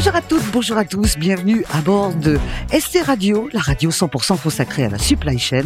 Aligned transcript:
Bonjour 0.00 0.16
à 0.16 0.22
toutes, 0.22 0.50
bonjour 0.50 0.78
à 0.78 0.84
tous, 0.86 1.18
bienvenue 1.18 1.62
à 1.70 1.82
bord 1.82 2.14
de 2.14 2.38
SC 2.72 3.02
Radio, 3.04 3.50
la 3.52 3.60
radio 3.60 3.90
100% 3.90 4.40
consacrée 4.40 4.84
à 4.84 4.88
la 4.88 4.96
supply 4.96 5.38
chain. 5.38 5.64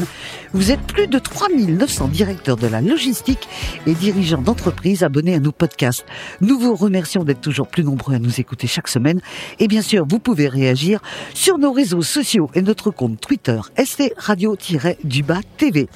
Vous 0.52 0.72
êtes 0.72 0.80
plus 0.80 1.06
de 1.06 1.20
3900 1.20 2.08
directeurs 2.08 2.56
de 2.56 2.66
la 2.66 2.80
logistique 2.80 3.48
et 3.86 3.94
dirigeants 3.94 4.42
d'entreprises 4.42 5.04
abonnés 5.04 5.34
à 5.34 5.38
nos 5.38 5.52
podcasts. 5.52 6.04
Nous 6.40 6.58
vous 6.58 6.74
remercions 6.74 7.22
d'être 7.22 7.42
toujours 7.42 7.68
plus 7.68 7.84
nombreux 7.84 8.14
à 8.14 8.18
nous 8.18 8.40
écouter 8.40 8.66
chaque 8.66 8.88
semaine. 8.88 9.20
Et 9.60 9.68
bien 9.68 9.82
sûr, 9.82 10.04
vous 10.04 10.18
pouvez 10.18 10.48
réagir 10.48 11.00
sur 11.32 11.56
nos 11.56 11.70
réseaux 11.70 12.02
sociaux 12.02 12.50
et 12.54 12.62
notre 12.62 12.90
compte 12.90 13.20
Twitter 13.20 13.60
SC 13.78 14.12
Radio-du-bas 14.16 15.42
TV. 15.58 15.88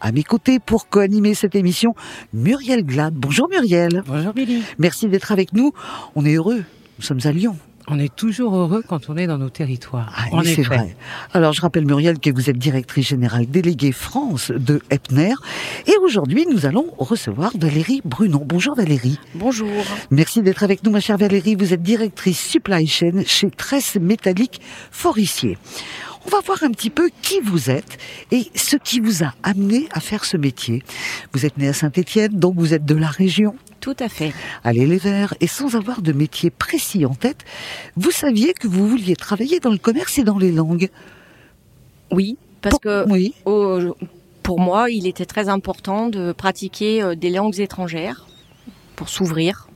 À 0.00 0.10
mes 0.10 0.24
côtés 0.24 0.58
pour 0.58 0.88
co-animer 0.88 1.34
cette 1.34 1.54
émission, 1.54 1.94
Muriel 2.32 2.82
Glad. 2.82 3.14
Bonjour 3.14 3.48
Muriel. 3.48 4.02
Bonjour 4.04 4.32
Billy. 4.32 4.64
Merci 4.78 5.06
d'être 5.06 5.30
avec 5.30 5.52
nous. 5.52 5.72
On 6.16 6.26
est 6.26 6.34
heureux. 6.34 6.64
Nous 6.98 7.04
sommes 7.04 7.20
à 7.22 7.30
Lyon. 7.30 7.56
On 7.86 7.98
est 7.98 8.14
toujours 8.14 8.56
heureux 8.56 8.82
quand 8.86 9.10
on 9.10 9.16
est 9.16 9.26
dans 9.26 9.36
nos 9.36 9.50
territoires. 9.50 10.10
Ah, 10.16 10.40
c'est 10.44 10.62
vrai. 10.62 10.96
Alors, 11.34 11.52
je 11.52 11.60
rappelle, 11.60 11.84
Muriel, 11.84 12.18
que 12.18 12.30
vous 12.30 12.48
êtes 12.48 12.56
directrice 12.56 13.08
générale 13.08 13.46
déléguée 13.46 13.92
France 13.92 14.50
de 14.50 14.80
Epner. 14.90 15.34
Et 15.86 15.94
aujourd'hui, 16.02 16.46
nous 16.50 16.64
allons 16.64 16.86
recevoir 16.98 17.52
Valérie 17.58 18.00
Brunon. 18.04 18.42
Bonjour 18.44 18.74
Valérie. 18.74 19.18
Bonjour. 19.34 19.68
Merci 20.10 20.42
d'être 20.42 20.62
avec 20.62 20.82
nous, 20.82 20.90
ma 20.90 21.00
chère 21.00 21.18
Valérie. 21.18 21.56
Vous 21.56 21.74
êtes 21.74 21.82
directrice 21.82 22.40
supply 22.40 22.86
chain 22.86 23.22
chez 23.26 23.50
Tresse 23.50 23.96
Métallique 23.96 24.62
Forissier. 24.90 25.58
On 26.26 26.30
va 26.30 26.40
voir 26.40 26.62
un 26.62 26.70
petit 26.70 26.90
peu 26.90 27.10
qui 27.20 27.40
vous 27.40 27.68
êtes 27.68 27.98
et 28.30 28.50
ce 28.54 28.76
qui 28.76 29.00
vous 29.00 29.24
a 29.24 29.34
amené 29.42 29.88
à 29.92 30.00
faire 30.00 30.24
ce 30.24 30.38
métier. 30.38 30.82
Vous 31.34 31.44
êtes 31.44 31.58
né 31.58 31.68
à 31.68 31.74
Saint-Étienne, 31.74 32.32
donc 32.32 32.54
vous 32.56 32.72
êtes 32.72 32.86
de 32.86 32.94
la 32.94 33.08
région. 33.08 33.54
Tout 33.84 33.96
à 34.00 34.08
fait. 34.08 34.32
Allez 34.62 34.86
les 34.86 34.96
Verts, 34.96 35.34
et 35.42 35.46
sans 35.46 35.76
avoir 35.76 36.00
de 36.00 36.12
métier 36.12 36.48
précis 36.48 37.04
en 37.04 37.12
tête, 37.12 37.44
vous 37.96 38.12
saviez 38.12 38.54
que 38.54 38.66
vous 38.66 38.88
vouliez 38.88 39.14
travailler 39.14 39.60
dans 39.60 39.72
le 39.72 39.76
commerce 39.76 40.16
et 40.16 40.24
dans 40.24 40.38
les 40.38 40.52
langues. 40.52 40.88
Oui, 42.10 42.38
parce 42.62 42.78
que 42.78 43.06
oui. 43.10 43.34
pour 44.42 44.58
moi, 44.58 44.88
il 44.88 45.06
était 45.06 45.26
très 45.26 45.50
important 45.50 46.08
de 46.08 46.32
pratiquer 46.32 47.02
euh, 47.02 47.14
des 47.14 47.28
langues 47.28 47.60
étrangères 47.60 48.26
pour 48.96 49.10
s'ouvrir. 49.10 49.68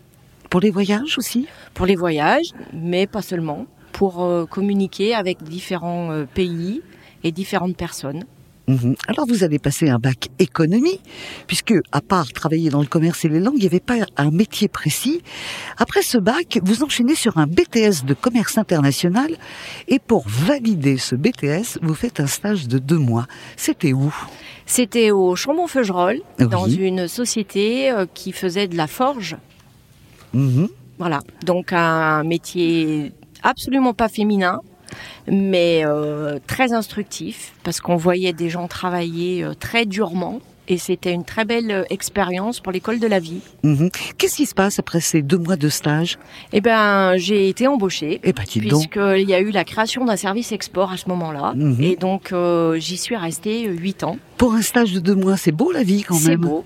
Pour 0.49 0.61
les 0.61 0.71
voyages 0.71 1.19
aussi? 1.19 1.47
Pour 1.75 1.85
les 1.85 1.95
voyages, 1.95 2.55
mais 2.73 3.07
pas 3.07 3.21
seulement. 3.21 3.67
Pour 3.93 4.25
euh, 4.25 4.47
communiquer 4.47 5.15
avec 5.15 5.43
différents 5.43 6.13
euh, 6.13 6.25
pays 6.25 6.81
et 7.25 7.31
différentes 7.31 7.77
personnes. 7.77 8.25
Mhm. 8.69 8.97
Alors 9.07 9.27
vous 9.27 9.45
avez 9.45 9.59
passé 9.59 9.89
un 9.89 9.99
bac 9.99 10.29
économie, 10.39 11.01
puisque 11.47 11.75
à 11.91 12.03
part 12.03 12.33
travailler 12.33 12.69
dans 12.69 12.81
le 12.81 12.87
commerce 12.87 13.25
et 13.25 13.29
les 13.29 13.41
langues, 13.41 13.57
il 13.57 13.61
n'y 13.61 13.67
avait 13.67 13.81
pas 13.81 13.95
un 14.19 14.31
métier 14.31 14.69
précis. 14.69 15.23
Après 15.79 16.03
ce 16.03 16.19
bac, 16.19 16.61
vous 16.63 16.83
enchaînez 16.83 17.15
sur 17.15 17.39
un 17.39 17.47
BTS 17.47 18.05
de 18.05 18.13
commerce 18.13 18.59
international, 18.59 19.33
et 19.89 19.99
pour 19.99 20.29
valider 20.29 20.99
ce 20.99 21.15
BTS, 21.17 21.79
vous 21.81 21.95
faites 21.95 22.21
un 22.21 22.27
stage 22.27 22.69
de 22.69 22.79
deux 22.79 22.99
mois. 22.99 23.27
C'était 23.57 23.95
où? 23.95 24.15
C'était 24.67 25.11
au 25.11 25.35
Chambon-Feugerolles, 25.35 26.21
dans 26.39 26.69
une 26.69 27.09
société 27.09 27.91
euh, 27.91 28.05
qui 28.13 28.33
faisait 28.33 28.69
de 28.69 28.77
la 28.77 28.87
forge. 28.87 29.39
Mhm. 30.35 30.69
Voilà, 30.99 31.21
donc 31.47 31.73
un 31.73 32.23
métier 32.23 33.13
absolument 33.43 33.95
pas 33.95 34.09
féminin, 34.09 34.61
mais 35.27 35.83
euh, 35.85 36.39
très 36.47 36.73
instructif 36.73 37.53
parce 37.65 37.81
qu'on 37.81 37.97
voyait 37.97 38.33
des 38.33 38.49
gens 38.51 38.69
travailler 38.69 39.45
euh, 39.45 39.55
très 39.55 39.87
durement 39.87 40.41
et 40.71 40.77
c'était 40.77 41.13
une 41.13 41.25
très 41.25 41.45
belle 41.47 41.71
euh, 41.71 41.85
expérience 41.89 42.61
pour 42.61 42.73
l'école 42.73 42.99
de 42.99 43.07
la 43.07 43.19
vie. 43.19 43.41
Mhm. 43.63 43.91
Qu'est-ce 44.19 44.37
qui 44.37 44.47
se 44.47 44.55
passe 44.55 44.79
après 44.79 45.01
ces 45.01 45.23
deux 45.23 45.39
mois 45.39 45.57
de 45.57 45.69
stage? 45.69 46.19
Eh 46.53 46.61
ben, 46.61 47.17
j'ai 47.17 47.49
été 47.49 47.67
embauchée. 47.67 48.21
Eh 48.23 48.33
ben, 48.33 48.45
puisqu'il 48.45 49.29
y 49.29 49.35
a 49.35 49.41
eu 49.41 49.51
la 49.51 49.65
création 49.65 50.05
d'un 50.05 50.17
service 50.17 50.53
export 50.53 50.93
à 50.93 50.97
ce 50.99 51.09
moment-là, 51.09 51.53
Mhm. 51.55 51.83
et 51.83 51.97
donc 51.97 52.35
j'y 52.77 52.97
suis 52.99 53.17
restée 53.17 53.65
huit 53.67 54.05
ans. 54.05 54.19
Pour 54.39 54.55
un 54.55 54.63
stage 54.63 54.93
de 54.93 55.01
deux 55.01 55.15
mois, 55.17 55.37
c'est 55.37 55.53
beau 55.53 55.73
la 55.73 55.83
vie 55.83 56.03
quand 56.03 56.15
même. 56.15 56.23
C'est 56.25 56.37
beau. 56.37 56.65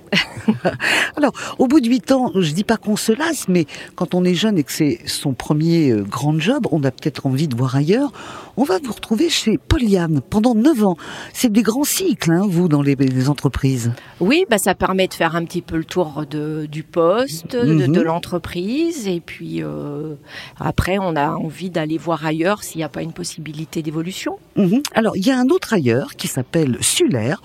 Alors, 1.17 1.33
au 1.59 1.67
bout 1.67 1.81
de 1.81 1.89
huit 1.89 2.13
ans, 2.13 2.31
je 2.35 2.53
dis 2.53 2.65
pas 2.65 2.77
qu'on 2.77 2.97
se 2.97 3.13
lasse, 3.13 3.49
mais 3.49 3.67
quand 3.95 4.15
on 4.15 4.25
est 4.25 4.35
jeune 4.35 4.59
et 4.59 4.63
que 4.63 4.73
c'est 4.73 5.01
son 5.07 5.33
premier 5.33 5.91
euh, 5.91 6.03
grand 6.03 6.39
job, 6.39 6.67
on 6.71 6.85
a 6.85 6.91
peut-être 6.91 7.27
envie 7.27 7.49
de 7.49 7.57
voir 7.57 7.75
ailleurs. 7.77 8.13
On 8.59 8.65
va 8.65 8.79
vous 8.83 8.93
retrouver 8.93 9.31
chez 9.31 9.57
Poliane 9.57 10.21
pendant 10.21 10.55
neuf 10.55 10.85
ans. 10.85 10.97
C'est 11.33 11.51
des 11.51 11.63
grands 11.63 11.85
cycles, 11.85 12.33
hein, 12.33 12.47
vous, 12.47 12.69
dans 12.69 12.83
les, 12.83 12.95
les 12.95 13.29
entreprises. 13.31 13.93
Oui, 14.21 14.45
bah 14.51 14.59
ça 14.59 14.75
permet 14.75 15.09
de 15.09 15.15
faire 15.15 15.35
un 15.37 15.45
petit 15.47 15.63
peu 15.63 15.77
le 15.79 15.85
tour 15.85 16.25
de, 16.31 16.67
du 16.71 16.83
poste, 16.83 17.57
de, 17.57 17.73
Mhm. 17.87 17.93
de 17.93 18.01
l'entreprise, 18.03 19.09
et 19.09 19.21
puis 19.21 19.63
euh, 19.63 20.15
après 20.61 20.99
on 21.01 21.17
a 21.17 21.31
envie 21.31 21.71
d'aller 21.71 21.97
voir 21.97 22.27
ailleurs 22.27 22.63
s'il 22.63 22.79
n'y 22.79 22.85
a 22.85 22.89
pas 22.91 23.03
une 23.03 23.13
possibilité 23.15 23.81
d'évolution. 23.83 24.37
Mhm. 24.57 24.83
Alors, 24.95 25.17
il 25.17 25.27
y 25.27 25.31
a 25.31 25.39
un 25.39 25.49
autre 25.49 25.73
ailleurs 25.73 26.15
qui 26.17 26.29
s'appelle 26.29 26.77
Sulaire 26.81 27.41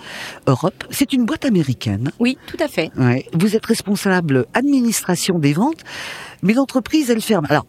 Europe. 0.46 0.84
C'est 0.90 1.12
une 1.12 1.24
boîte 1.24 1.44
américaine. 1.44 2.10
Oui, 2.18 2.38
tout 2.46 2.56
à 2.60 2.68
fait. 2.68 2.90
Ouais. 2.96 3.26
Vous 3.32 3.56
êtes 3.56 3.66
responsable 3.66 4.46
administration 4.54 5.38
des 5.38 5.52
ventes, 5.52 5.82
mais 6.42 6.52
l'entreprise, 6.52 7.10
elle 7.10 7.20
ferme. 7.20 7.46
Alors, 7.48 7.66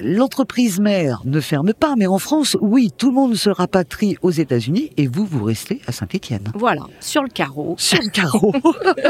l'entreprise 0.00 0.80
mère 0.80 1.22
ne 1.24 1.40
ferme 1.40 1.72
pas, 1.74 1.94
mais 1.96 2.06
en 2.06 2.18
France, 2.18 2.56
oui, 2.60 2.90
tout 2.96 3.08
le 3.08 3.14
monde 3.14 3.34
se 3.34 3.50
rapatrie 3.50 4.16
aux 4.22 4.30
États-Unis 4.30 4.90
et 4.96 5.06
vous, 5.06 5.24
vous 5.24 5.44
restez 5.44 5.80
à 5.86 5.92
Saint-Étienne. 5.92 6.52
Voilà, 6.54 6.82
sur 7.00 7.22
le 7.22 7.28
carreau. 7.28 7.74
Sur 7.78 7.98
le 8.02 8.10
carreau. 8.10 8.52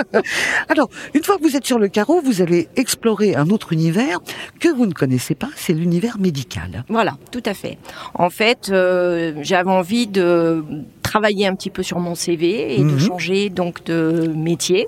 Alors, 0.69 0.89
une 1.15 1.23
fois 1.23 1.37
que 1.39 1.43
vous 1.43 1.57
êtes 1.57 1.67
sur 1.67 1.79
le 1.79 1.89
carreau, 1.89 2.21
vous 2.21 2.43
allez 2.43 2.69
explorer 2.77 3.35
un 3.35 3.49
autre 3.51 3.73
univers 3.73 4.21
que 4.61 4.69
vous 4.69 4.87
ne 4.87 4.93
connaissez 4.93 5.35
pas, 5.35 5.51
c'est 5.57 5.73
l'univers 5.73 6.19
médical. 6.19 6.85
Voilà, 6.89 7.17
tout 7.31 7.43
à 7.47 7.55
fait. 7.55 7.79
En 8.15 8.31
fait, 8.31 8.71
euh, 8.71 9.35
j'avais 9.43 9.71
envie 9.71 10.07
de 10.07 10.65
travailler 11.13 11.47
un 11.47 11.55
petit 11.55 11.69
peu 11.69 11.83
sur 11.83 11.99
mon 11.99 12.15
CV 12.15 12.75
et 12.75 12.83
Mhm. 12.83 12.93
de 12.95 12.99
changer 12.99 13.51
donc 13.51 13.85
de 13.85 14.33
métier, 14.35 14.87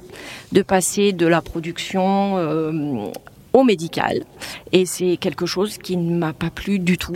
de 0.52 0.62
passer 0.62 1.12
de 1.12 1.26
la 1.26 1.42
production 1.42 2.38
euh, 2.38 2.72
au 3.52 3.62
médical. 3.62 4.24
Et 4.72 4.86
c'est 4.86 5.18
quelque 5.18 5.44
chose 5.44 5.76
qui 5.76 5.98
ne 5.98 6.16
m'a 6.16 6.32
pas 6.32 6.48
plu 6.48 6.78
du 6.78 6.96
tout. 6.96 7.12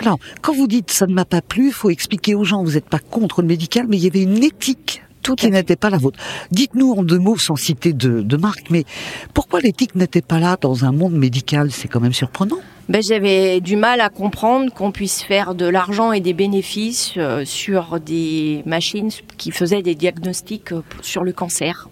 Alors, 0.00 0.18
quand 0.42 0.52
vous 0.54 0.66
dites 0.66 0.90
ça 0.90 1.06
ne 1.06 1.14
m'a 1.14 1.24
pas 1.24 1.40
plu, 1.40 1.68
il 1.68 1.72
faut 1.72 1.88
expliquer 1.88 2.34
aux 2.34 2.44
gens, 2.44 2.62
vous 2.62 2.72
n'êtes 2.72 2.90
pas 2.90 2.98
contre 2.98 3.40
le 3.40 3.48
médical, 3.48 3.86
mais 3.88 3.96
il 3.96 4.04
y 4.04 4.06
avait 4.06 4.22
une 4.22 4.44
éthique 4.44 5.02
Tout 5.22 5.34
qui 5.36 5.50
n'était 5.50 5.76
pas 5.76 5.90
la 5.90 5.98
vôtre. 5.98 6.18
Dites-nous 6.50 6.92
en 6.92 7.02
deux 7.02 7.18
mots, 7.18 7.38
sans 7.38 7.56
citer 7.56 7.92
de, 7.92 8.22
de 8.22 8.36
marque, 8.36 8.70
mais 8.70 8.84
pourquoi 9.34 9.60
l'éthique 9.60 9.94
n'était 9.94 10.22
pas 10.22 10.38
là 10.38 10.56
dans 10.60 10.84
un 10.84 10.92
monde 10.92 11.14
médical? 11.14 11.70
C'est 11.70 11.88
quand 11.88 12.00
même 12.00 12.12
surprenant. 12.12 12.58
Ben, 12.88 13.02
j'avais 13.02 13.60
du 13.60 13.76
mal 13.76 14.00
à 14.00 14.08
comprendre 14.08 14.72
qu'on 14.72 14.90
puisse 14.90 15.22
faire 15.22 15.54
de 15.54 15.66
l'argent 15.66 16.12
et 16.12 16.20
des 16.20 16.32
bénéfices 16.32 17.14
euh, 17.16 17.44
sur 17.44 18.00
des 18.00 18.62
machines 18.66 19.10
qui 19.38 19.52
faisaient 19.52 19.82
des 19.82 19.94
diagnostics 19.94 20.72
euh, 20.72 20.82
sur 21.00 21.22
le 21.22 21.32
cancer. 21.32 21.88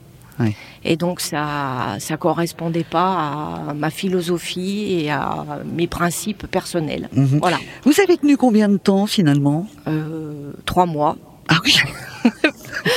Et 0.84 0.97
donc 0.97 1.20
ça 1.20 1.97
ça 1.98 2.16
correspondait 2.16 2.82
pas 2.84 3.66
à 3.68 3.74
ma 3.74 3.91
philosophie 3.91 4.86
et 4.91 5.10
à 5.10 5.44
mes 5.66 5.86
principes 5.86 6.47
personnels. 6.47 7.10
Mhm. 7.12 7.38
Voilà, 7.41 7.58
Vous 7.84 7.92
avez 8.02 8.16
tenu 8.16 8.38
combien 8.38 8.68
de 8.70 8.78
temps 8.78 9.06
finalement? 9.06 9.66
Euh, 9.86 10.52
trois 10.64 10.86
mois. 10.86 11.16
Ah 11.48 11.58
oui 11.64 11.76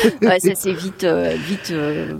Ouais, 0.22 0.40
ça 0.40 0.56
s'est 0.56 0.74
vite 0.74 1.04
euh, 1.04 1.36
vite 1.36 1.72
euh, 1.72 2.14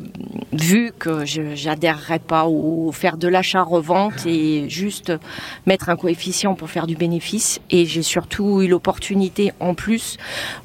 vu 0.52 0.92
que 0.98 1.26
je 1.26 1.56
j'adhérerais 1.56 2.20
pas 2.20 2.46
au 2.46 2.92
faire 2.92 3.18
de 3.18 3.28
l'achat-revente 3.28 4.26
et 4.26 4.70
juste 4.70 5.12
mettre 5.66 5.90
un 5.90 5.96
coefficient 5.96 6.56
pour 6.56 6.70
faire 6.70 6.88
du 6.88 6.96
bénéfice. 6.96 7.60
Et 7.70 7.86
j'ai 7.86 8.04
surtout 8.04 8.62
eu 8.62 8.68
l'opportunité 8.68 9.52
en 9.60 9.74
plus 9.74 10.18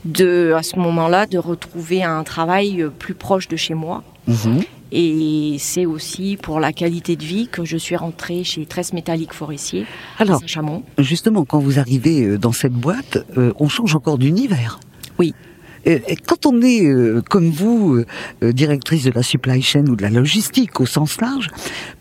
de 0.04 0.52
à 0.56 0.62
ce 0.62 0.78
moment-là 0.78 1.26
de 1.26 1.38
retrouver 1.38 2.02
un 2.02 2.22
travail 2.24 2.86
plus 2.98 3.14
proche 3.14 3.48
de 3.48 3.56
chez 3.56 3.74
moi. 3.74 4.02
Mhm. 4.26 4.62
Et 4.90 5.56
c'est 5.58 5.84
aussi 5.84 6.38
pour 6.40 6.60
la 6.60 6.72
qualité 6.72 7.16
de 7.16 7.24
vie 7.24 7.48
que 7.48 7.64
je 7.64 7.76
suis 7.76 7.96
rentrée 7.96 8.42
chez 8.44 8.64
Tresse 8.64 8.92
Métallique 8.92 9.34
Forestier 9.34 9.84
Alors, 10.18 10.36
à 10.36 10.40
Saint-Chamond. 10.40 10.82
justement, 10.98 11.44
quand 11.44 11.58
vous 11.58 11.78
arrivez 11.78 12.22
euh, 12.24 12.38
dans 12.38 12.52
cette 12.52 12.72
boîte, 12.72 13.18
euh, 13.36 13.52
on 13.58 13.68
change 13.68 13.94
encore 13.94 14.16
d'univers. 14.16 14.80
Oui. 15.18 15.34
Et 15.88 16.16
quand 16.16 16.44
on 16.44 16.60
est, 16.60 16.84
euh, 16.84 17.22
comme 17.30 17.50
vous, 17.50 17.94
euh, 17.94 18.06
euh, 18.42 18.52
directrice 18.52 19.04
de 19.04 19.10
la 19.10 19.22
supply 19.22 19.62
chain 19.62 19.86
ou 19.86 19.96
de 19.96 20.02
la 20.02 20.10
logistique 20.10 20.80
au 20.80 20.86
sens 20.86 21.18
large, 21.18 21.48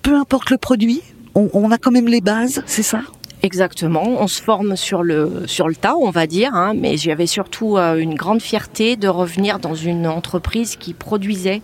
peu 0.01 0.15
importe 0.15 0.49
le 0.49 0.57
produit, 0.57 1.01
on, 1.35 1.71
a 1.71 1.77
quand 1.77 1.91
même 1.91 2.07
les 2.07 2.19
bases, 2.19 2.63
c'est 2.65 2.83
ça? 2.83 3.01
Exactement, 3.43 4.03
on 4.03 4.27
se 4.27 4.41
forme 4.41 4.75
sur 4.75 5.03
le 5.03 5.43
sur 5.45 5.67
le 5.67 5.75
tas, 5.75 5.95
on 5.95 6.09
va 6.09 6.25
dire, 6.25 6.55
hein, 6.55 6.73
mais 6.75 6.97
j'avais 6.97 7.27
surtout 7.27 7.77
euh, 7.77 7.95
une 7.95 8.15
grande 8.15 8.41
fierté 8.41 8.95
de 8.95 9.07
revenir 9.07 9.59
dans 9.59 9.75
une 9.75 10.07
entreprise 10.07 10.75
qui 10.75 10.95
produisait 10.95 11.61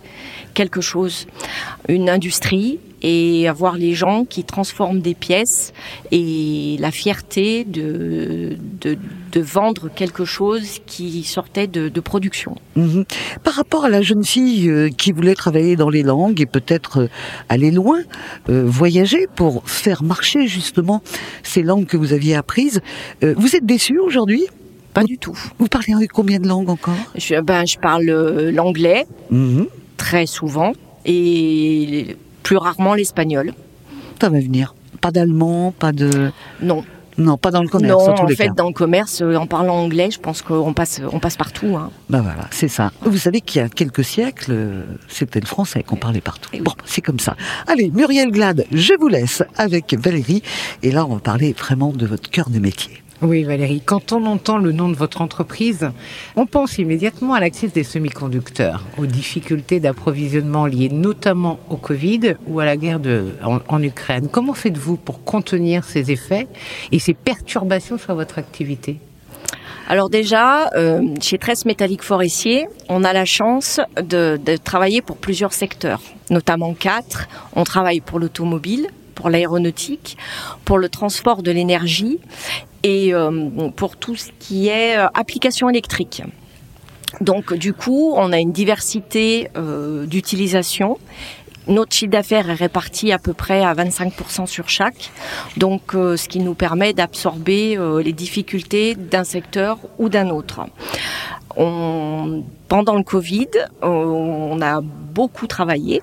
quelque 0.54 0.80
chose, 0.80 1.26
une 1.88 2.08
industrie 2.08 2.78
et 3.06 3.46
avoir 3.48 3.76
les 3.76 3.92
gens 3.92 4.24
qui 4.24 4.44
transforment 4.44 5.00
des 5.00 5.14
pièces 5.14 5.74
et 6.10 6.76
la 6.80 6.90
fierté 6.90 7.64
de, 7.64 8.56
de, 8.80 8.96
de 9.30 9.40
vendre 9.42 9.90
quelque 9.94 10.24
chose 10.24 10.78
qui 10.86 11.22
sortait 11.22 11.66
de, 11.66 11.90
de 11.90 12.00
production. 12.00 12.56
Mhm. 12.76 13.04
Par 13.42 13.54
rapport 13.54 13.84
à 13.84 13.90
la 13.90 14.00
jeune 14.00 14.24
fille 14.24 14.70
euh, 14.70 14.88
qui 14.88 15.12
voulait 15.12 15.34
travailler 15.34 15.76
dans 15.76 15.90
les 15.90 16.02
langues 16.02 16.40
et 16.40 16.46
peut-être 16.46 17.02
euh, 17.02 17.08
aller 17.50 17.70
loin, 17.70 17.98
euh, 18.48 18.64
voyager 18.64 19.26
pour 19.36 19.68
faire 19.68 20.02
marcher 20.02 20.46
justement 20.46 21.02
ces 21.42 21.62
langues 21.62 21.84
que 21.86 21.98
vous 21.98 22.14
aviez 22.14 22.34
apprises, 22.34 22.80
euh, 23.22 23.34
vous 23.36 23.54
êtes 23.54 23.66
déçue 23.66 23.98
aujourd'hui? 23.98 24.46
Pas 24.94 25.04
du 25.04 25.18
tout. 25.18 25.36
Vous 25.58 25.66
parlez 25.66 26.08
combien 26.08 26.38
de 26.38 26.48
langues 26.48 26.70
encore? 26.70 26.94
Je, 27.16 27.38
ben, 27.42 27.66
je 27.66 27.76
parle 27.78 28.04
l'anglais 28.50 29.04
Mhm. 29.30 29.66
très 29.98 30.24
souvent 30.24 30.72
et 31.04 32.16
plus 32.42 32.56
rarement 32.56 32.94
l'espagnol. 32.94 33.52
Ça 34.20 34.28
va 34.28 34.38
venir. 34.40 34.74
Pas 35.00 35.10
d'allemand, 35.10 35.72
pas 35.78 35.92
de... 35.92 36.30
Non, 36.62 36.82
Non, 37.18 37.36
pas 37.36 37.50
dans 37.50 37.62
le 37.62 37.68
commerce 37.68 38.06
non. 38.06 38.12
en 38.12 38.14
tous 38.14 38.22
En 38.22 38.26
les 38.26 38.36
fait, 38.36 38.46
cas. 38.46 38.52
dans 38.54 38.68
le 38.68 38.72
commerce, 38.72 39.20
euh, 39.22 39.36
en 39.36 39.46
parlant 39.46 39.76
anglais, 39.76 40.10
je 40.10 40.18
pense 40.18 40.40
qu'on 40.42 40.72
passe, 40.72 41.00
on 41.12 41.18
passe 41.20 41.36
partout. 41.36 41.76
hein. 41.76 41.90
Ben 42.08 42.22
voilà, 42.22 42.48
c'est 42.50 42.68
ça. 42.68 42.90
Vous 43.02 43.18
savez 43.18 43.40
qu'il 43.40 43.60
y 43.60 43.64
a 43.64 43.68
quelques 43.68 44.02
siècles, 44.04 44.84
c'était 45.08 45.40
le 45.40 45.46
français 45.46 45.82
qu'on 45.82 45.96
parlait 45.96 46.20
partout. 46.22 46.48
Eh 46.54 46.58
oui. 46.58 46.62
Bon, 46.64 46.72
c'est 46.86 47.02
comme 47.02 47.20
ça. 47.20 47.36
Allez, 47.66 47.90
Muriel 47.90 48.30
Glad, 48.30 48.64
je 48.72 48.94
vous 48.98 49.08
laisse 49.08 49.42
avec 49.56 49.94
Valérie. 49.94 50.42
Et 50.82 50.90
là, 50.90 51.04
on 51.06 51.14
va 51.14 51.20
parler 51.20 51.52
vraiment 51.58 51.92
de 51.92 52.06
votre 52.06 52.30
cœur 52.30 52.48
de 52.50 52.58
métier. 52.58 53.02
Oui, 53.24 53.42
Valérie, 53.42 53.80
quand 53.80 54.12
on 54.12 54.26
entend 54.26 54.58
le 54.58 54.70
nom 54.70 54.90
de 54.90 54.96
votre 54.96 55.22
entreprise, 55.22 55.90
on 56.36 56.44
pense 56.44 56.76
immédiatement 56.76 57.32
à 57.32 57.40
l'accès 57.40 57.68
des 57.68 57.82
semi-conducteurs, 57.82 58.84
aux 58.98 59.06
difficultés 59.06 59.80
d'approvisionnement 59.80 60.66
liées 60.66 60.90
notamment 60.90 61.58
au 61.70 61.78
Covid 61.78 62.34
ou 62.46 62.60
à 62.60 62.66
la 62.66 62.76
guerre 62.76 63.00
en, 63.42 63.82
Ukraine. 63.82 64.28
Comment 64.30 64.52
faites-vous 64.52 64.96
pour 64.96 65.24
contenir 65.24 65.84
ces 65.84 66.10
effets 66.10 66.48
et 66.92 66.98
ces 66.98 67.14
perturbations 67.14 67.96
sur 67.96 68.14
votre 68.14 68.38
activité? 68.38 68.98
Alors 69.88 70.10
déjà, 70.10 70.68
euh, 70.74 71.00
chez 71.22 71.38
Tresse 71.38 71.64
Métallique 71.64 72.02
Forestier, 72.02 72.68
on 72.90 73.04
a 73.04 73.14
la 73.14 73.24
chance 73.24 73.80
de 73.96 74.38
travailler 74.62 75.00
pour 75.00 75.16
plusieurs 75.16 75.54
secteurs, 75.54 76.02
notamment 76.28 76.74
quatre. 76.74 77.26
On 77.56 77.64
travaille 77.64 78.00
pour 78.00 78.18
l'automobile, 78.18 78.88
pour 79.14 79.30
l'aéronautique, 79.30 80.18
pour 80.66 80.76
le 80.76 80.90
transport 80.90 81.42
de 81.42 81.50
l'énergie 81.50 82.18
et 82.84 83.14
euh, 83.14 83.70
pour 83.74 83.96
tout 83.96 84.14
ce 84.14 84.30
qui 84.38 84.68
est 84.68 84.96
euh, 84.96 85.06
application 85.14 85.68
électrique. 85.68 86.22
Donc 87.20 87.54
du 87.54 87.72
coup, 87.72 88.12
on 88.16 88.32
a 88.32 88.38
une 88.38 88.52
diversité 88.52 89.48
euh, 89.56 90.06
d'utilisation. 90.06 90.98
Notre 91.66 91.94
chiffre 91.94 92.10
d'affaires 92.10 92.50
est 92.50 92.54
réparti 92.54 93.10
à 93.10 93.18
peu 93.18 93.32
près 93.32 93.64
à 93.64 93.72
25% 93.74 94.46
sur 94.46 94.68
chaque, 94.68 95.10
donc 95.56 95.92
ce 95.92 96.28
qui 96.28 96.40
nous 96.40 96.52
permet 96.52 96.92
d'absorber 96.92 97.78
les 98.04 98.12
difficultés 98.12 98.94
d'un 98.94 99.24
secteur 99.24 99.78
ou 99.96 100.10
d'un 100.10 100.28
autre. 100.28 100.60
Pendant 101.56 102.96
le 102.96 103.02
Covid, 103.02 103.48
on 103.80 104.60
a 104.60 104.82
beaucoup 104.82 105.46
travaillé 105.46 106.02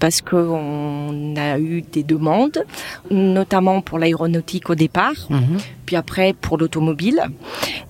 parce 0.00 0.22
qu'on 0.22 1.34
a 1.36 1.58
eu 1.58 1.82
des 1.82 2.02
demandes, 2.02 2.64
notamment 3.10 3.82
pour 3.82 3.98
l'aéronautique 3.98 4.70
au 4.70 4.74
départ, 4.74 5.28
puis 5.86 5.94
après 5.94 6.32
pour 6.32 6.58
l'automobile. 6.58 7.22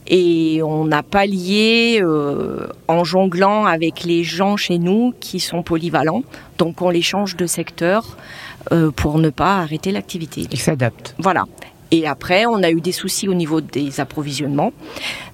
Et 0.07 0.61
on 0.65 0.85
n'a 0.85 1.05
pas 1.05 1.25
lié 1.25 2.01
euh, 2.03 2.67
en 2.89 3.05
jonglant 3.05 3.65
avec 3.65 4.03
les 4.03 4.25
gens 4.25 4.57
chez 4.57 4.79
nous 4.79 5.15
qui 5.21 5.39
sont 5.39 5.63
polyvalents. 5.63 6.25
Donc 6.59 6.83
on 6.83 6.91
les 6.91 7.03
change 7.03 7.37
de 7.37 7.47
secteur 7.47 8.17
euh, 8.73 8.91
pour 8.91 9.19
ne 9.19 9.31
pas 9.31 9.59
arrêter 9.59 9.93
l'activité. 9.93 10.49
Ils 10.51 10.59
s'adaptent. 10.59 11.15
Voilà. 11.19 11.45
Et 11.93 12.07
après, 12.07 12.47
on 12.47 12.63
a 12.63 12.71
eu 12.71 12.81
des 12.81 12.93
soucis 12.93 13.29
au 13.29 13.35
niveau 13.35 13.61
des 13.61 14.01
approvisionnements, 14.01 14.73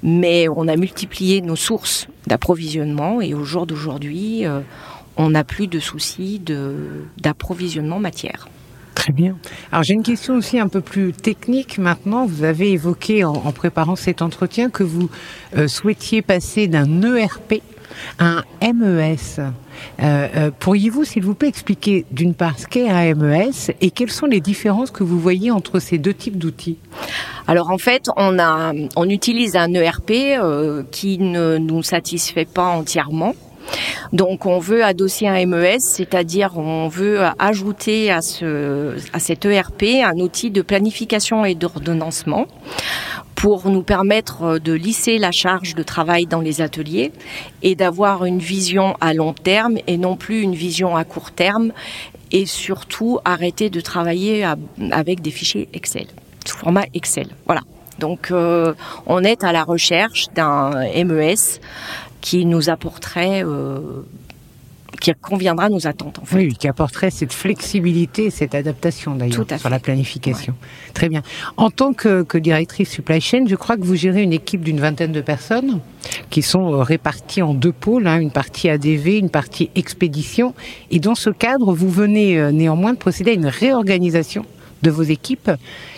mais 0.02 0.48
on 0.48 0.68
a 0.68 0.76
multiplié 0.76 1.42
nos 1.42 1.56
sources 1.56 2.08
d'approvisionnement 2.26 3.20
et 3.20 3.34
au 3.34 3.44
jour 3.44 3.66
d'aujourd'hui, 3.66 4.46
euh, 4.46 4.60
on 5.16 5.30
n'a 5.30 5.44
plus 5.44 5.66
de 5.66 5.78
soucis 5.80 6.38
de- 6.38 7.04
d'approvisionnement 7.20 7.98
matière. 7.98 8.48
Très 8.94 9.12
bien. 9.12 9.36
Alors 9.72 9.82
j'ai 9.84 9.94
une 9.94 10.02
question 10.02 10.36
aussi 10.36 10.58
un 10.58 10.68
peu 10.68 10.80
plus 10.80 11.12
technique 11.12 11.76
maintenant. 11.78 12.24
Vous 12.26 12.44
avez 12.44 12.72
évoqué 12.72 13.24
en, 13.24 13.32
en 13.34 13.52
préparant 13.52 13.94
cet 13.94 14.22
entretien 14.22 14.70
que 14.70 14.82
vous 14.82 15.10
euh, 15.56 15.68
souhaitiez 15.68 16.22
passer 16.22 16.66
d'un 16.66 17.02
ERP 17.02 17.60
à 18.18 18.42
un 18.62 18.72
MES. 18.72 19.16
Euh, 19.38 19.48
euh, 20.02 20.50
Pourriez-vous, 20.58 21.04
s'il 21.04 21.22
vous 21.24 21.34
plaît, 21.34 21.48
expliquer 21.48 22.04
d'une 22.10 22.34
part 22.34 22.58
ce 22.58 22.66
qu'est 22.66 22.88
un 22.88 23.14
MES 23.14 23.74
et 23.80 23.90
quelles 23.90 24.10
sont 24.10 24.26
les 24.26 24.40
différences 24.40 24.90
que 24.90 25.04
vous 25.04 25.20
voyez 25.20 25.50
entre 25.50 25.78
ces 25.78 25.98
deux 25.98 26.14
types 26.14 26.38
d'outils? 26.38 26.78
Alors 27.46 27.70
en 27.70 27.78
fait, 27.78 28.08
on, 28.16 28.38
a, 28.38 28.72
on 28.96 29.08
utilise 29.08 29.56
un 29.56 29.72
ERP 29.74 30.12
qui 30.90 31.18
ne 31.18 31.58
nous 31.58 31.82
satisfait 31.82 32.46
pas 32.46 32.68
entièrement. 32.68 33.34
Donc 34.12 34.46
on 34.46 34.58
veut 34.58 34.84
adosser 34.84 35.26
un 35.26 35.44
MES, 35.46 35.80
c'est-à-dire 35.80 36.56
on 36.56 36.88
veut 36.88 37.20
ajouter 37.38 38.10
à, 38.10 38.22
ce, 38.22 38.96
à 39.12 39.18
cet 39.18 39.44
ERP 39.44 39.84
un 40.04 40.18
outil 40.18 40.50
de 40.50 40.62
planification 40.62 41.44
et 41.44 41.54
d'ordonnancement 41.54 42.46
pour 43.34 43.68
nous 43.68 43.82
permettre 43.82 44.58
de 44.58 44.72
lisser 44.72 45.18
la 45.18 45.30
charge 45.30 45.74
de 45.74 45.82
travail 45.82 46.26
dans 46.26 46.40
les 46.40 46.62
ateliers 46.62 47.12
et 47.62 47.74
d'avoir 47.74 48.24
une 48.24 48.38
vision 48.38 48.96
à 49.00 49.12
long 49.12 49.34
terme 49.34 49.76
et 49.86 49.98
non 49.98 50.16
plus 50.16 50.40
une 50.40 50.54
vision 50.54 50.96
à 50.96 51.04
court 51.04 51.30
terme 51.30 51.72
et 52.32 52.46
surtout 52.46 53.20
arrêter 53.24 53.70
de 53.70 53.80
travailler 53.80 54.44
avec 54.90 55.20
des 55.20 55.30
fichiers 55.30 55.68
Excel, 55.74 56.06
sous 56.44 56.56
format 56.56 56.84
Excel. 56.94 57.28
Voilà. 57.44 57.60
Donc 57.98 58.30
euh, 58.30 58.74
on 59.06 59.22
est 59.24 59.42
à 59.44 59.52
la 59.52 59.64
recherche 59.64 60.26
d'un 60.34 60.70
MES 61.04 61.60
qui 62.20 62.44
nous 62.46 62.70
apporterait, 62.70 63.44
euh, 63.44 63.78
qui 65.00 65.12
conviendra 65.20 65.66
à 65.66 65.68
nos 65.68 65.86
attentes 65.86 66.18
en 66.18 66.24
fait. 66.24 66.36
Oui, 66.36 66.54
qui 66.54 66.68
apporterait 66.68 67.10
cette 67.10 67.32
flexibilité, 67.32 68.30
cette 68.30 68.54
adaptation 68.54 69.14
d'ailleurs 69.14 69.34
sur 69.34 69.46
fait. 69.46 69.68
la 69.68 69.78
planification. 69.78 70.54
Très 70.94 71.08
bien. 71.08 71.22
En 71.56 71.70
tant 71.70 71.92
que, 71.92 72.22
que 72.22 72.38
directrice 72.38 72.90
supply 72.90 73.20
chain, 73.20 73.44
je 73.46 73.56
crois 73.56 73.76
que 73.76 73.84
vous 73.84 73.96
gérez 73.96 74.22
une 74.22 74.32
équipe 74.32 74.62
d'une 74.62 74.80
vingtaine 74.80 75.12
de 75.12 75.20
personnes 75.20 75.80
qui 76.30 76.42
sont 76.42 76.72
euh, 76.72 76.82
réparties 76.82 77.42
en 77.42 77.54
deux 77.54 77.72
pôles, 77.72 78.06
hein, 78.06 78.18
une 78.18 78.30
partie 78.30 78.68
ADV, 78.68 79.18
une 79.18 79.30
partie 79.30 79.70
expédition. 79.74 80.54
Et 80.90 80.98
dans 80.98 81.14
ce 81.14 81.30
cadre, 81.30 81.72
vous 81.74 81.90
venez 81.90 82.38
euh, 82.38 82.52
néanmoins 82.52 82.92
de 82.92 82.98
procéder 82.98 83.32
à 83.32 83.34
une 83.34 83.46
réorganisation 83.46 84.44
de 84.82 84.90
vos 84.90 85.02
équipes. 85.02 85.50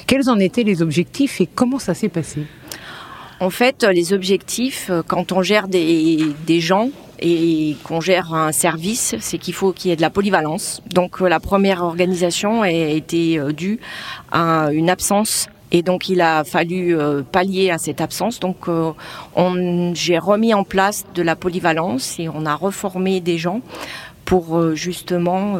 Quels 0.06 0.31
en 0.31 0.38
étaient 0.38 0.62
les 0.62 0.82
objectifs 0.82 1.41
et 1.41 1.47
comment 1.47 1.79
ça 1.79 1.94
s'est 1.94 2.09
passé? 2.09 2.43
En 3.40 3.50
fait, 3.50 3.85
euh, 3.85 3.93
les 3.93 4.12
objectifs, 4.12 4.88
euh, 4.90 5.02
quand 5.06 5.31
on 5.32 5.43
gère 5.43 5.69
des, 5.69 6.35
gens 6.61 6.90
et 7.21 7.76
qu'on 7.85 8.00
gère 8.00 8.35
un 8.35 8.50
service, 8.52 9.14
c'est 9.21 9.38
qu'il 9.38 9.54
faut 9.54 9.73
qu'il 9.73 9.90
y 9.90 9.92
ait 9.92 9.97
de 9.97 10.00
la 10.00 10.11
polyvalence. 10.11 10.83
Donc 10.92 11.23
euh, 11.23 11.28
la 11.28 11.38
première 11.38 11.83
organisation 11.85 12.62
a 12.62 12.71
été 12.71 13.40
due 13.52 13.78
à 14.33 14.71
une 14.73 14.90
absence. 14.90 15.49
Et 15.71 15.83
donc 15.83 16.09
il 16.09 16.21
a 16.21 16.45
fallu 16.45 16.97
pallier 17.30 17.71
à 17.71 17.76
cette 17.78 18.00
absence. 18.00 18.40
Donc 18.40 18.68
on- 19.37 19.95
j'ai 19.95 20.18
remis 20.18 20.54
en 20.54 20.64
place 20.64 21.04
de 21.14 21.23
la 21.23 21.37
polyvalence 21.37 22.18
et 22.18 22.28
on 22.30 22.47
a 22.47 22.54
reformé 22.54 23.21
des 23.21 23.37
gens 23.37 23.61
pour 24.25 24.75
justement 24.75 25.59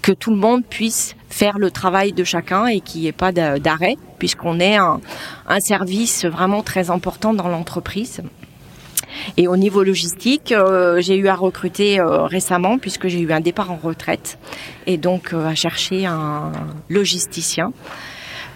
que 0.00 0.12
tout 0.12 0.30
le 0.30 0.38
monde 0.38 0.64
puisse 0.64 1.16
faire 1.40 1.58
le 1.58 1.70
travail 1.70 2.12
de 2.12 2.22
chacun 2.22 2.66
et 2.66 2.80
qu'il 2.80 3.00
n'y 3.00 3.08
ait 3.08 3.12
pas 3.24 3.32
d'a- 3.32 3.58
d'arrêt, 3.58 3.96
puisqu'on 4.20 4.60
est 4.60 4.76
un, 4.76 5.00
un 5.48 5.60
service 5.60 6.24
vraiment 6.26 6.62
très 6.62 6.90
important 6.90 7.34
dans 7.34 7.48
l'entreprise. 7.48 8.22
Et 9.36 9.48
au 9.48 9.56
niveau 9.56 9.82
logistique, 9.82 10.52
euh, 10.52 11.00
j'ai 11.00 11.16
eu 11.16 11.26
à 11.28 11.34
recruter 11.34 11.98
euh, 11.98 12.22
récemment, 12.24 12.78
puisque 12.78 13.08
j'ai 13.08 13.20
eu 13.20 13.32
un 13.32 13.40
départ 13.40 13.70
en 13.72 13.76
retraite, 13.82 14.38
et 14.86 14.96
donc 14.96 15.32
euh, 15.32 15.46
à 15.46 15.54
chercher 15.56 16.06
un 16.06 16.52
logisticien, 16.88 17.72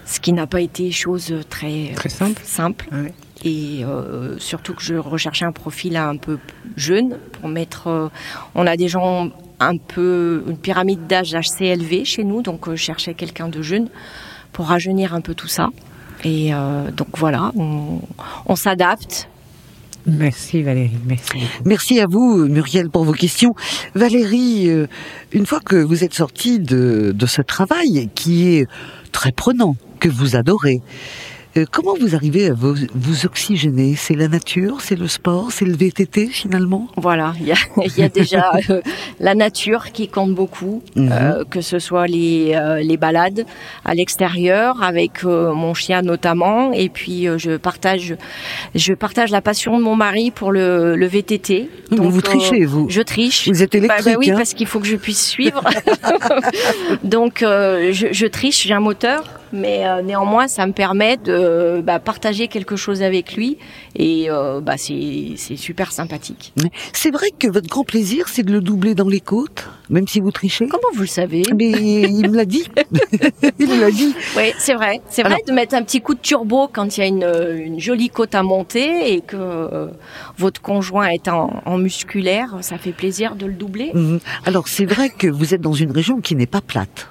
ce 0.04 0.20
qui 0.20 0.32
n'a 0.32 0.46
pas 0.46 0.60
été 0.60 0.90
chose 0.92 1.34
très, 1.50 1.92
Très 1.96 2.08
simple. 2.08 2.40
simple. 2.44 2.86
Ouais. 2.92 3.12
Et 3.44 3.84
surtout 4.38 4.74
que 4.74 4.82
je 4.82 4.96
recherchais 4.96 5.44
un 5.44 5.52
profil 5.52 5.96
un 5.96 6.16
peu 6.16 6.38
jeune 6.76 7.18
pour 7.34 7.48
mettre. 7.48 8.10
on 8.56 8.66
a 8.66 8.76
des 8.76 8.88
gens 8.88 9.30
un 9.60 9.76
peu 9.76 10.44
une 10.46 10.56
pyramide 10.56 11.06
d'âge 11.06 11.34
assez 11.34 11.66
élevée 11.66 12.04
chez 12.04 12.24
nous, 12.24 12.42
donc 12.42 12.68
euh, 12.68 12.76
je 12.76 12.82
cherchais 12.82 13.14
quelqu'un 13.14 13.48
de 13.48 13.62
jeune 13.62 13.88
pour 14.52 14.66
rajeunir 14.66 15.14
un 15.14 15.20
peu 15.20 15.34
tout 15.34 15.48
ça. 15.48 15.68
Et 16.24 16.52
euh, 16.52 16.90
donc 16.90 17.08
voilà, 17.16 17.52
on, 17.56 18.00
on 18.46 18.56
s'adapte. 18.56 19.28
Merci 20.06 20.62
Valérie, 20.62 20.96
merci. 21.04 21.38
Merci 21.64 22.00
à 22.00 22.06
vous, 22.08 22.46
Muriel, 22.48 22.88
pour 22.88 23.04
vos 23.04 23.12
questions. 23.12 23.54
Valérie, 23.94 24.68
euh, 24.68 24.86
une 25.32 25.44
fois 25.44 25.60
que 25.60 25.76
vous 25.76 26.02
êtes 26.02 26.14
sortie 26.14 26.60
de, 26.60 27.12
de 27.14 27.26
ce 27.26 27.42
travail 27.42 28.08
qui 28.14 28.48
est 28.48 28.66
très 29.12 29.32
prenant, 29.32 29.76
que 30.00 30.08
vous 30.08 30.36
adorez, 30.36 30.80
Euh, 31.58 31.64
comment 31.70 31.94
vous 32.00 32.14
arrivez 32.14 32.46
à 32.50 32.54
vous, 32.54 32.74
vous 32.94 33.26
oxygéner? 33.26 33.94
C'est 33.96 34.14
la 34.14 34.28
nature, 34.28 34.80
c'est 34.80 34.96
le 34.98 35.08
sport, 35.08 35.50
c'est 35.50 35.64
le 35.64 35.74
VTT 35.74 36.26
finalement? 36.28 36.88
Voilà, 36.96 37.32
il 37.40 37.46
y 37.46 37.52
a, 37.52 37.56
il 37.84 37.98
y 37.98 38.02
a 38.02 38.08
déjà 38.08 38.52
euh, 38.70 38.80
la 39.20 39.34
nature 39.34 39.92
qui 39.92 40.08
compte 40.08 40.34
beaucoup, 40.34 40.82
Mhm. 40.96 41.08
euh, 41.12 41.44
que 41.50 41.60
ce 41.60 41.78
soit 41.78 42.06
les, 42.06 42.58
les 42.82 42.96
balades 42.96 43.44
à 43.84 43.94
l'extérieur 43.94 44.82
avec 44.82 45.24
mon 45.24 45.74
chien 45.74 46.02
notamment, 46.02 46.72
et 46.72 46.88
puis 46.88 47.26
je 47.36 47.56
partage 47.56 48.14
je 48.74 48.92
partage 48.92 49.30
la 49.30 49.40
passion 49.40 49.78
de 49.78 49.82
mon 49.82 49.96
mari 49.96 50.30
pour 50.30 50.52
le, 50.52 50.96
le 50.96 51.06
VTT. 51.06 51.68
Donc, 51.90 52.10
vous 52.10 52.20
trichez, 52.20 52.64
vous. 52.64 52.86
Je 52.88 53.02
triche. 53.02 53.48
Vous 53.48 53.62
êtes 53.62 53.72
Bah, 53.72 53.78
bah 53.88 53.94
électrique, 53.98 54.16
oui, 54.18 54.30
hein 54.30 54.34
parce 54.36 54.54
qu'il 54.54 54.66
faut 54.66 54.80
que 54.80 54.86
je 54.86 54.96
puisse 54.96 55.26
suivre. 55.26 55.62
Donc 57.04 57.38
je, 57.40 58.08
je 58.12 58.26
triche, 58.26 58.66
j'ai 58.66 58.74
un 58.74 58.80
moteur, 58.80 59.24
mais 59.52 59.86
euh, 59.86 60.02
néanmoins 60.02 60.48
ça 60.48 60.66
me 60.66 60.72
permet 60.72 61.16
de 61.16 61.80
bah, 61.84 61.98
partager 61.98 62.48
quelque 62.48 62.76
chose 62.76 63.02
avec 63.02 63.34
lui 63.34 63.58
et 63.96 64.26
euh, 64.30 64.60
bah, 64.60 64.74
c'est 64.76 65.36
super 65.56 65.92
sympathique. 65.92 66.52
C'est 66.92 67.10
vrai 67.10 67.28
que 67.38 67.48
votre 67.48 67.68
grand 67.68 67.84
plaisir, 67.84 68.28
c'est 68.28 68.42
de 68.42 68.52
le 68.52 68.60
doubler 68.60 68.94
dans 68.94 69.08
les 69.08 69.20
côtes, 69.20 69.68
même 69.90 70.06
si 70.06 70.20
vous 70.20 70.30
trichez 70.30 70.66
Comment 70.68 70.88
vous 70.94 71.02
le 71.02 71.06
savez? 71.06 71.42
Mais 71.56 71.70
il 71.70 72.30
me 72.30 72.36
l'a 72.36 72.44
dit. 72.44 72.68
il 73.58 73.68
me 73.68 73.80
l'a 73.80 73.90
dit. 73.90 74.14
Oui, 74.36 74.52
c'est 74.58 74.74
vrai. 74.74 75.00
C'est 75.08 75.22
vrai 75.22 75.34
Alors- 75.34 75.44
de 75.46 75.52
mettre 75.52 75.74
un 75.74 75.82
petit 75.82 76.00
coup 76.00 76.14
de 76.14 76.20
turbo 76.20 76.68
quand 76.72 76.96
il 76.96 77.00
y 77.00 77.02
a 77.04 77.06
une, 77.06 77.56
une 77.64 77.80
jolie 77.80 78.10
côte 78.10 78.34
à 78.34 78.42
monter 78.42 79.12
et 79.14 79.20
que 79.20 79.36
euh, 79.36 79.88
votre 80.36 80.60
conjoint 80.60 81.06
est 81.08 81.28
en, 81.28 81.62
en 81.64 81.78
musculaire, 81.78 82.56
ça 82.60 82.78
fait 82.78 82.92
plaisir 82.92 83.34
de 83.36 83.46
le 83.46 83.52
doubler. 83.54 83.90
Mhm. 83.94 84.20
Alors 84.44 84.68
c'est 84.68 84.84
vrai 84.86 85.08
que 85.10 85.26
vous 85.26 85.54
êtes 85.54 85.60
dans 85.60 85.72
une 85.72 85.90
région 85.92 86.20
qui 86.20 86.34
n'est 86.36 86.46
pas 86.46 86.60
plate. 86.60 87.08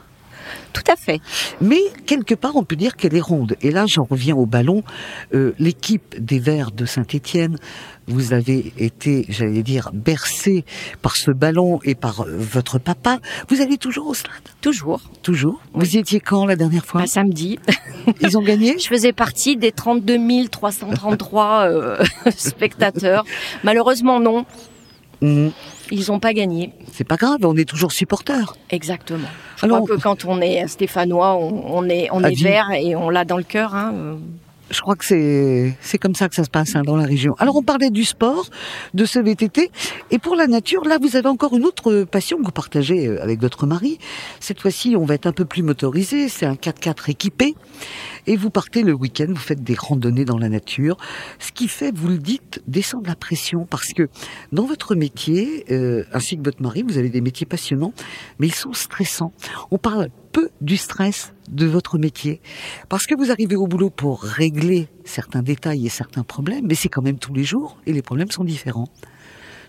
Tout 0.74 0.84
à 0.92 0.96
fait. 0.96 1.20
Mais 1.62 1.80
quelque 2.06 2.36
part, 2.36 2.56
on 2.56 2.64
peut 2.64 2.76
dire 2.76 2.96
qu'elle 2.96 3.16
est 3.16 3.22
ronde. 3.22 3.56
Et 3.62 3.72
là, 3.72 3.86
j'en 3.86 4.04
reviens 4.04 4.36
au 4.36 4.46
ballon. 4.46 4.84
Euh, 5.34 5.54
L'équipe 5.60 6.16
des 6.20 6.40
Verts 6.40 6.72
de 6.72 6.86
Saint-Étienne, 6.86 7.58
vous 8.08 8.34
avez 8.34 8.74
été, 8.78 9.26
j'allais 9.30 9.64
dire, 9.64 9.90
bercé 9.94 10.66
par 11.02 11.16
ce 11.16 11.32
ballon 11.32 11.80
et 11.84 11.96
par 11.96 12.22
euh, 12.22 12.38
votre 12.38 12.80
papa. 12.80 13.20
Vous 13.50 13.62
allez 13.62 13.78
toujours 13.78 14.08
au 14.08 14.14
stade? 14.14 14.32
Toujours. 14.62 15.02
Toujours? 15.24 15.60
Oui. 15.74 15.82
Vous 15.86 15.96
y 15.96 16.00
étiez 16.00 16.20
quand 16.20 16.46
la 16.46 16.56
dernière 16.56 16.86
fois? 16.86 17.02
Bah, 17.02 17.08
samedi. 17.08 17.60
Ils 18.22 18.38
ont 18.38 18.42
gagné? 18.42 18.78
Je 18.80 18.88
faisais 18.88 19.14
partie 19.14 19.58
des 19.58 19.72
32 19.72 20.48
333 20.50 21.68
euh, 21.70 22.04
spectateurs. 22.36 23.26
Malheureusement, 23.64 24.20
non. 24.20 24.46
Mhm. 25.22 25.52
Ils 25.92 26.06
n'ont 26.10 26.20
pas 26.20 26.34
gagné. 26.34 26.72
C'est 26.92 27.04
pas 27.08 27.16
grave, 27.16 27.40
on 27.44 27.56
est 27.56 27.68
toujours 27.68 27.92
supporters. 27.92 28.56
Exactement. 28.70 29.28
Je 29.58 29.66
Alors- 29.66 29.84
crois 29.84 29.96
que 29.98 30.02
quand 30.02 30.26
on 30.26 30.42
est 30.42 30.68
stéphanois, 30.68 31.36
on, 31.36 31.64
on 31.78 31.90
est, 31.90 32.10
on 32.12 32.24
est 32.24 32.42
vert 32.42 32.72
et 32.72 32.96
on 32.96 33.10
l'a 33.10 33.26
dans 33.26 33.38
le 33.38 33.44
cœur. 33.44 33.74
Hein. 33.76 34.18
Je 34.70 34.82
crois 34.82 34.98
que 34.98 35.06
c'est 35.06 35.78
c'est 35.80 35.98
comme 35.98 36.14
ça 36.14 36.28
que 36.28 36.36
ça 36.36 36.44
se 36.44 36.50
passe 36.50 36.76
hein, 36.76 36.82
dans 36.86 36.98
la 36.98 37.06
région. 37.06 37.36
Alors 37.40 37.56
on 37.56 37.64
parlait 37.64 37.90
du 37.90 38.04
sport, 38.04 38.48
de 38.94 39.06
ce 39.06 39.18
VTT, 39.18 39.72
et 40.12 40.20
pour 40.20 40.36
la 40.36 40.46
nature, 40.48 40.84
là 40.84 40.98
vous 41.02 41.16
avez 41.16 41.30
encore 41.30 41.56
une 41.56 41.64
autre 41.64 42.04
passion 42.04 42.38
que 42.38 42.44
vous 42.44 42.52
partagez 42.52 43.08
euh, 43.08 43.24
avec 43.24 43.40
votre 43.40 43.66
mari. 43.66 43.98
Cette 44.42 44.60
fois-ci, 44.60 44.98
on 44.98 45.06
va 45.06 45.14
être 45.14 45.26
un 45.26 45.32
peu 45.32 45.46
plus 45.46 45.64
motorisé. 45.64 46.28
C'est 46.28 46.46
un 46.46 46.56
4x4 46.56 47.10
équipé, 47.10 47.56
et 48.28 48.36
vous 48.36 48.50
partez 48.50 48.84
le 48.84 48.94
week-end, 48.94 49.26
vous 49.30 49.36
faites 49.36 49.64
des 49.64 49.74
randonnées 49.74 50.26
dans 50.26 50.38
la 50.38 50.50
nature, 50.50 50.98
ce 51.40 51.52
qui 51.52 51.68
fait, 51.68 51.92
vous 51.96 52.10
le 52.10 52.18
dites, 52.20 52.62
descendre 52.68 53.08
la 53.08 53.16
pression, 53.16 53.66
parce 53.66 53.94
que 53.94 54.10
dans 54.52 54.66
votre 54.66 54.94
métier, 54.96 55.66
euh, 55.72 56.04
ainsi 56.14 56.38
que 56.38 56.44
votre 56.44 56.62
mari, 56.62 56.84
vous 56.84 56.98
avez 56.98 57.10
des 57.10 57.22
métiers 57.22 57.46
passionnants, 57.46 57.94
mais 58.40 58.48
ils 58.48 58.54
sont 58.56 58.74
stressants. 58.74 59.34
On 59.72 59.78
parle 59.78 60.10
peu 60.34 60.50
du 60.62 60.78
stress 60.78 61.34
de 61.50 61.66
votre 61.66 61.98
métier. 61.98 62.42
Parce 62.90 63.08
que 63.08 63.16
vous 63.16 63.32
arrivez 63.32 63.56
au 63.56 63.66
boulot 63.66 63.90
pour 63.90 64.22
régler 64.22 64.88
certains 65.06 65.42
détails 65.42 65.86
et 65.86 65.90
certains 65.90 66.24
problèmes, 66.24 66.68
mais 66.68 66.76
c'est 66.76 66.90
quand 66.90 67.02
même 67.02 67.18
tous 67.18 67.34
les 67.34 67.46
jours 67.46 67.78
et 67.88 67.94
les 67.94 68.02
problèmes 68.02 68.30
sont 68.30 68.44
différents. 68.44 68.90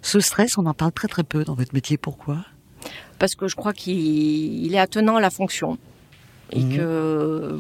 Ce 0.03 0.21
stress, 0.21 0.59
on 0.59 0.67
en 0.67 0.75
parle 0.75 0.93
très 0.93 1.09
très 1.09 1.25
peu 1.25 1.45
dans 1.45 1.55
votre 1.55 1.73
métier. 1.75 1.97
Pourquoi? 1.97 2.45
Parce 3.19 3.35
que 3.35 3.49
je 3.49 3.57
crois 3.57 3.73
qu'il 3.73 3.95
il 4.65 4.75
est 4.75 4.79
attenant 4.79 5.17
à 5.17 5.21
la 5.21 5.31
fonction 5.31 5.79
et 6.53 6.63
Mhm. 6.63 6.77
que 6.77 7.59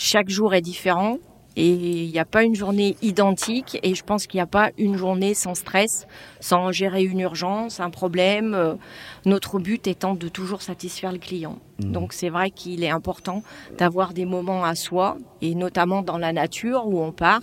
chaque 0.00 0.30
jour 0.30 0.54
est 0.54 0.62
différent 0.62 1.18
et 1.56 1.68
il 1.68 2.10
n'y 2.10 2.18
a 2.18 2.24
pas 2.24 2.42
une 2.42 2.54
journée 2.54 2.96
identique 3.02 3.78
et 3.82 3.94
je 3.94 4.02
pense 4.02 4.26
qu'il 4.26 4.38
n'y 4.38 4.42
a 4.42 4.46
pas 4.46 4.70
une 4.78 4.96
journée 4.96 5.34
sans 5.34 5.54
stress, 5.54 6.06
sans 6.40 6.72
gérer 6.72 7.04
une 7.04 7.20
urgence, 7.20 7.80
un 7.80 7.90
problème. 7.90 8.54
Euh, 8.54 8.76
Notre 9.26 9.58
but 9.58 9.86
étant 9.86 10.14
de 10.14 10.28
toujours 10.28 10.62
satisfaire 10.62 11.12
le 11.12 11.18
client. 11.18 11.58
Mhm. 11.82 11.92
Donc 11.92 12.14
c'est 12.14 12.30
vrai 12.30 12.50
qu'il 12.50 12.82
est 12.82 12.88
important 12.88 13.42
d'avoir 13.76 14.14
des 14.14 14.24
moments 14.24 14.64
à 14.64 14.74
soi 14.74 15.18
et 15.42 15.54
notamment 15.54 16.00
dans 16.00 16.16
la 16.16 16.32
nature 16.32 16.86
où 16.86 16.98
on 17.02 17.12
part 17.12 17.42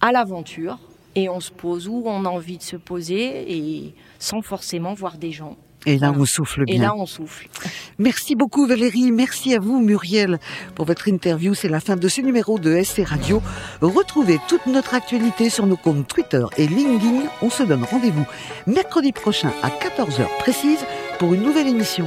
à 0.00 0.12
l'aventure 0.12 0.78
et 1.14 1.28
on 1.28 1.40
se 1.40 1.50
pose 1.50 1.88
où 1.88 2.04
on 2.06 2.24
a 2.24 2.28
envie 2.30 2.56
de 2.56 2.62
se 2.62 2.76
poser 2.76 3.52
et 3.52 3.94
sans 4.18 4.40
forcément 4.40 4.94
voir 4.94 5.18
des 5.18 5.30
gens. 5.30 5.58
Et 5.86 5.98
là, 5.98 6.08
Voilà. 6.08 6.22
on 6.22 6.24
souffle 6.26 6.62
Et 6.68 6.74
bien. 6.74 6.82
là, 6.82 6.94
on 6.96 7.06
souffle. 7.06 7.48
Merci 7.98 8.34
beaucoup 8.36 8.66
Valérie, 8.66 9.10
merci 9.12 9.54
à 9.54 9.58
vous 9.60 9.80
Muriel 9.80 10.38
pour 10.74 10.84
votre 10.86 11.08
interview. 11.08 11.54
C'est 11.54 11.68
la 11.68 11.80
fin 11.80 11.96
de 11.96 12.08
ce 12.08 12.20
numéro 12.20 12.58
de 12.58 12.82
SC 12.82 13.02
Radio. 13.04 13.42
Retrouvez 13.80 14.38
toute 14.48 14.66
notre 14.66 14.94
actualité 14.94 15.50
sur 15.50 15.66
nos 15.66 15.76
comptes 15.76 16.06
Twitter 16.08 16.44
et 16.56 16.66
LinkedIn. 16.66 17.22
On 17.42 17.50
se 17.50 17.62
donne 17.62 17.84
rendez-vous 17.84 18.26
mercredi 18.66 19.12
prochain 19.12 19.52
à 19.62 19.68
14h 19.68 20.26
précise 20.38 20.78
pour 21.18 21.34
une 21.34 21.42
nouvelle 21.42 21.68
émission. 21.68 22.06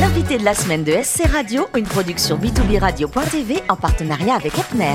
L'invité 0.00 0.38
de 0.38 0.44
la 0.44 0.54
semaine 0.54 0.84
de 0.84 0.92
SC 1.02 1.26
Radio, 1.26 1.66
une 1.76 1.84
production 1.84 2.36
b2b 2.38 2.78
radio.tv 2.78 3.62
en 3.68 3.76
partenariat 3.76 4.34
avec 4.34 4.52
Epner. 4.58 4.94